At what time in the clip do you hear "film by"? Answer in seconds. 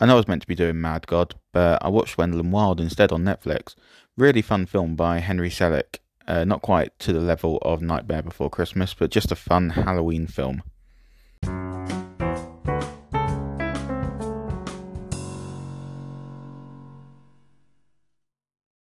4.66-5.18